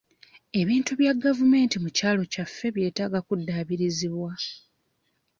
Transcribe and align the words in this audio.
Ebintu 0.61 0.91
bya 0.99 1.13
gavumenti 1.23 1.75
mu 1.83 1.89
kyalo 1.97 2.21
kyaffe 2.33 2.67
byetaaga 2.75 3.19
kuddaabirizibwa. 3.27 4.31